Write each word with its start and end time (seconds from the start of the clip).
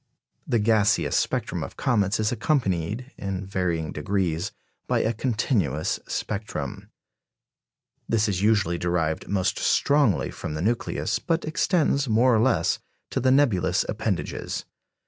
The 0.47 0.57
gaseous 0.57 1.15
spectrum 1.15 1.61
of 1.61 1.77
comets 1.77 2.19
is 2.19 2.31
accompanied, 2.31 3.11
in 3.19 3.45
varying 3.45 3.91
degrees, 3.91 4.51
by 4.87 5.01
a 5.01 5.13
continuous 5.13 5.99
spectrum. 6.07 6.89
This 8.09 8.27
is 8.27 8.41
usually 8.41 8.79
derived 8.79 9.27
most 9.27 9.59
strongly 9.59 10.31
from 10.31 10.55
the 10.55 10.61
nucleus, 10.63 11.19
but 11.19 11.45
extends, 11.45 12.09
more 12.09 12.33
or 12.35 12.39
less, 12.41 12.79
to 13.11 13.19
the 13.19 13.29
nebulous 13.29 13.85
appendages. 13.87 14.65